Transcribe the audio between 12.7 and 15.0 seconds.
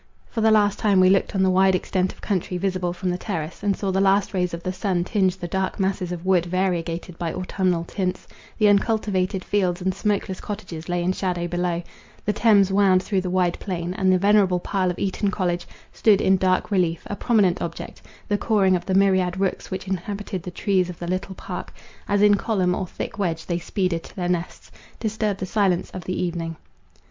wound through the wide plain, and the venerable pile of